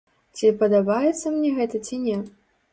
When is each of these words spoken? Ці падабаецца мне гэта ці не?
Ці 0.37 0.49
падабаецца 0.61 1.35
мне 1.37 1.53
гэта 1.61 1.85
ці 1.87 2.03
не? 2.11 2.19